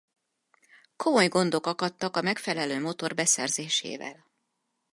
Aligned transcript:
Komoly 0.95 1.27
gondok 1.29 1.65
akadtak 1.65 2.15
a 2.17 2.21
megfelelő 2.21 2.79
motor 2.81 3.15
beszerzésével. 3.15 4.25